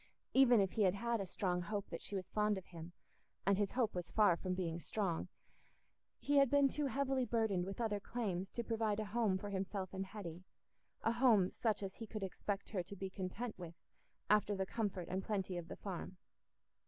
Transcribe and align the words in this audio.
Even 0.33 0.59
if 0.59 0.71
he 0.71 0.81
had 0.81 0.95
had 0.95 1.21
a 1.21 1.27
strong 1.27 1.61
hope 1.61 1.87
that 1.91 2.01
she 2.01 2.15
was 2.15 2.27
fond 2.31 2.57
of 2.57 2.65
him—and 2.65 3.57
his 3.59 3.73
hope 3.73 3.93
was 3.93 4.09
far 4.09 4.35
from 4.35 4.55
being 4.55 4.79
strong—he 4.79 6.37
had 6.37 6.49
been 6.49 6.67
too 6.67 6.87
heavily 6.87 7.23
burdened 7.23 7.65
with 7.67 7.79
other 7.79 7.99
claims 7.99 8.49
to 8.49 8.63
provide 8.63 8.99
a 8.99 9.05
home 9.05 9.37
for 9.37 9.51
himself 9.51 9.93
and 9.93 10.07
Hetty—a 10.07 11.11
home 11.11 11.51
such 11.51 11.83
as 11.83 11.93
he 11.93 12.07
could 12.07 12.23
expect 12.23 12.69
her 12.71 12.81
to 12.81 12.95
be 12.95 13.11
content 13.11 13.59
with 13.59 13.75
after 14.27 14.55
the 14.55 14.65
comfort 14.65 15.07
and 15.07 15.23
plenty 15.23 15.55
of 15.55 15.67
the 15.67 15.75
Farm. 15.77 16.17